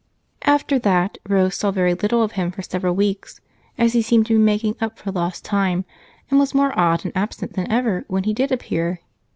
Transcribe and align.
After 0.45 0.79
that, 0.79 1.19
Rose 1.29 1.53
saw 1.57 1.69
very 1.69 1.93
little 1.93 2.23
of 2.23 2.31
him 2.31 2.49
for 2.49 2.63
several 2.63 2.95
weeks, 2.95 3.39
as 3.77 3.93
he 3.93 4.01
seemed 4.01 4.25
to 4.25 4.33
be 4.33 4.39
making 4.39 4.75
up 4.81 4.97
for 4.97 5.11
lost 5.11 5.45
time 5.45 5.85
and 6.31 6.39
was 6.39 6.55
more 6.55 6.73
odd 6.75 7.05
and 7.05 7.15
absent 7.15 7.53
than 7.53 7.71
ever 7.71 8.05
when 8.07 8.23
he 8.23 8.33
did 8.33 8.51
appear. 8.51 9.01